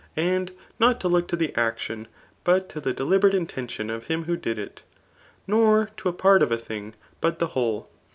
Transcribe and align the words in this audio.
And 0.17 0.51
not 0.79 0.99
to 1.01 1.07
look 1.07 1.27
to 1.27 1.35
the 1.35 1.55
action, 1.55 2.07
but 2.43 2.69
to 2.69 2.81
the 2.81 2.91
deliberate 2.91 3.35
in 3.35 3.45
tention 3.45 3.91
of 3.91 4.05
him 4.05 4.23
who 4.23 4.35
did 4.35 4.57
it. 4.57 4.81
Nor 5.45 5.91
to 5.97 6.09
a 6.09 6.13
part 6.13 6.41
of 6.41 6.51
a 6.51 6.57
thing 6.57 6.95
but 7.19 7.37
the 7.37 7.49
whole. 7.49 7.87